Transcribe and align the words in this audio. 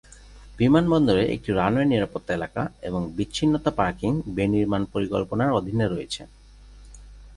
বিমানবন্দরে 0.57 1.23
একটি 1.35 1.49
রানওয়ে 1.59 1.91
নিরাপত্তা 1.93 2.31
এলাকা 2.35 2.61
এবং 2.81 3.01
বিচ্ছিন্নতা 3.17 3.71
পার্কিং 3.79 4.11
বে 4.35 4.45
নির্মাণ 4.53 4.81
পরিকল্পনার 4.93 5.55
অধীনে 5.59 5.85
রয়েছে। 5.87 6.21